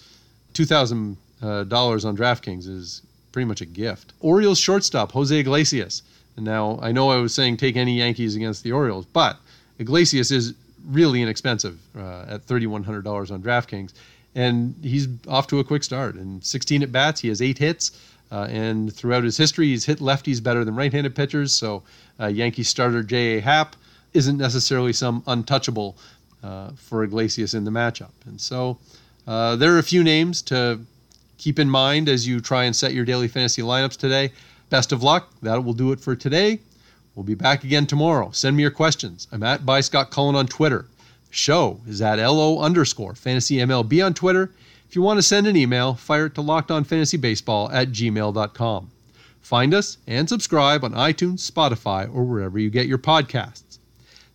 $2,000 0.54 1.16
uh, 1.42 2.08
on 2.08 2.16
DraftKings 2.16 2.68
is 2.68 3.02
pretty 3.32 3.46
much 3.46 3.60
a 3.60 3.66
gift. 3.66 4.12
Orioles 4.20 4.58
shortstop, 4.58 5.12
Jose 5.12 5.36
Iglesias. 5.38 6.02
Now, 6.36 6.78
I 6.80 6.92
know 6.92 7.10
I 7.10 7.16
was 7.16 7.34
saying 7.34 7.58
take 7.58 7.76
any 7.76 7.98
Yankees 7.98 8.36
against 8.36 8.62
the 8.62 8.72
Orioles, 8.72 9.04
but 9.06 9.36
Iglesias 9.78 10.30
is 10.30 10.54
really 10.88 11.20
inexpensive 11.20 11.78
uh, 11.96 12.24
at 12.28 12.46
$3,100 12.46 13.30
on 13.30 13.42
DraftKings 13.42 13.92
and 14.34 14.74
he's 14.82 15.08
off 15.28 15.46
to 15.48 15.58
a 15.58 15.64
quick 15.64 15.82
start. 15.82 16.16
In 16.16 16.40
16 16.42 16.82
at 16.82 16.92
bats, 16.92 17.20
he 17.20 17.28
has 17.28 17.42
eight 17.42 17.58
hits. 17.58 17.92
Uh, 18.32 18.46
and 18.48 18.94
throughout 18.94 19.24
his 19.24 19.36
history, 19.36 19.66
he's 19.66 19.84
hit 19.84 19.98
lefties 19.98 20.40
better 20.40 20.64
than 20.64 20.76
right 20.76 20.92
handed 20.92 21.16
pitchers. 21.16 21.52
So, 21.52 21.82
uh, 22.20 22.26
Yankee 22.26 22.62
starter 22.62 23.02
J.A. 23.02 23.40
Happ 23.40 23.74
isn't 24.14 24.38
necessarily 24.38 24.92
some 24.92 25.24
untouchable 25.26 25.96
uh, 26.44 26.70
for 26.76 27.02
Iglesias 27.02 27.54
in 27.54 27.64
the 27.64 27.72
matchup. 27.72 28.12
And 28.26 28.40
so, 28.40 28.78
uh, 29.26 29.56
there 29.56 29.74
are 29.74 29.78
a 29.78 29.82
few 29.82 30.04
names 30.04 30.42
to 30.42 30.78
keep 31.38 31.58
in 31.58 31.68
mind 31.68 32.08
as 32.08 32.28
you 32.28 32.40
try 32.40 32.64
and 32.64 32.76
set 32.76 32.94
your 32.94 33.04
daily 33.04 33.26
fantasy 33.26 33.62
lineups 33.62 33.96
today. 33.96 34.30
Best 34.70 34.92
of 34.92 35.02
luck. 35.02 35.30
That 35.42 35.62
will 35.62 35.74
do 35.74 35.92
it 35.92 36.00
for 36.00 36.16
today. 36.16 36.60
We'll 37.14 37.24
be 37.24 37.34
back 37.34 37.64
again 37.64 37.86
tomorrow. 37.86 38.30
Send 38.32 38.56
me 38.56 38.62
your 38.62 38.70
questions. 38.70 39.28
I'm 39.30 39.42
at 39.42 39.66
by 39.66 39.80
Scott 39.80 40.10
Cullen 40.10 40.36
on 40.36 40.46
Twitter 40.46 40.86
show 41.30 41.80
is 41.86 42.02
at 42.02 42.18
LO 42.18 42.60
underscore 42.60 43.14
fantasy 43.14 43.56
MLB 43.56 44.04
on 44.04 44.14
Twitter. 44.14 44.50
If 44.88 44.96
you 44.96 45.02
want 45.02 45.18
to 45.18 45.22
send 45.22 45.46
an 45.46 45.56
email, 45.56 45.94
fire 45.94 46.26
it 46.26 46.34
to 46.34 46.42
lockedonfantasybaseball 46.42 47.72
at 47.72 47.90
gmail.com. 47.90 48.90
Find 49.40 49.74
us 49.74 49.98
and 50.06 50.28
subscribe 50.28 50.84
on 50.84 50.92
iTunes, 50.92 51.50
Spotify, 51.50 52.12
or 52.12 52.24
wherever 52.24 52.58
you 52.58 52.70
get 52.70 52.86
your 52.86 52.98
podcasts. 52.98 53.78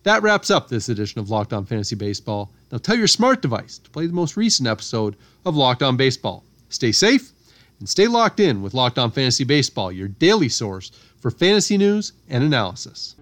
That 0.02 0.22
wraps 0.22 0.50
up 0.50 0.68
this 0.68 0.88
edition 0.88 1.20
of 1.20 1.30
Locked 1.30 1.52
On 1.52 1.64
Fantasy 1.64 1.96
Baseball. 1.96 2.50
Now 2.72 2.78
tell 2.78 2.96
your 2.96 3.06
smart 3.06 3.42
device 3.42 3.78
to 3.78 3.90
play 3.90 4.06
the 4.06 4.12
most 4.12 4.36
recent 4.36 4.68
episode 4.68 5.16
of 5.44 5.56
Locked 5.56 5.82
On 5.82 5.96
Baseball. 5.96 6.44
Stay 6.68 6.92
safe 6.92 7.32
and 7.78 7.88
stay 7.88 8.06
locked 8.06 8.40
in 8.40 8.62
with 8.62 8.74
Locked 8.74 8.98
On 8.98 9.10
Fantasy 9.10 9.44
Baseball, 9.44 9.92
your 9.92 10.08
daily 10.08 10.48
source 10.48 10.90
for 11.20 11.30
fantasy 11.30 11.76
news 11.76 12.12
and 12.28 12.42
analysis. 12.42 13.16